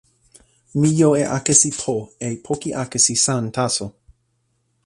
mi 0.79 0.89
jo 0.99 1.09
e 1.21 1.25
akesi 1.37 1.69
po, 1.79 1.95
e 2.27 2.29
poki 2.45 2.69
akesi 2.83 3.15
san 3.25 3.45
taso. 3.55 3.85